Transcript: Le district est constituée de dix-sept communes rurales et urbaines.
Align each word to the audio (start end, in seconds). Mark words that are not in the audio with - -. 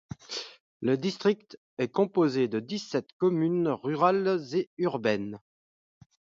Le 0.81 0.97
district 0.97 1.59
est 1.77 1.89
constituée 1.89 2.47
de 2.47 2.59
dix-sept 2.59 3.13
communes 3.19 3.67
rurales 3.67 4.41
et 4.53 4.67
urbaines. 4.79 5.39